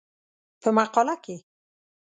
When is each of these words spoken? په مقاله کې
په 0.61 0.69
مقاله 0.77 1.15
کې 1.23 1.35